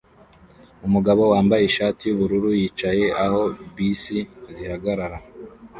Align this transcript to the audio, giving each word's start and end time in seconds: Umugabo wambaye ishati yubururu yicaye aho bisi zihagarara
Umugabo 0.87 1.21
wambaye 1.31 1.63
ishati 1.65 2.01
yubururu 2.05 2.49
yicaye 2.59 3.05
aho 3.23 3.41
bisi 3.75 4.19
zihagarara 4.55 5.17